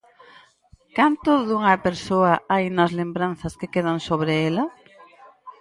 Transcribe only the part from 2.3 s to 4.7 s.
hai nas lembranzas que quedan sobre ela?